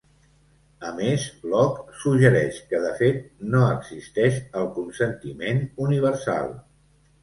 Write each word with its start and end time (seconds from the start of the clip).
A 0.87 0.93
més, 0.99 1.25
Locke 1.51 1.99
suggereix 2.05 2.59
que 2.73 2.81
de 2.87 2.95
fet 3.03 3.23
no 3.53 3.63
"existeix" 3.77 4.43
el 4.65 4.69
consentiment 4.83 5.67
universal. 5.91 6.57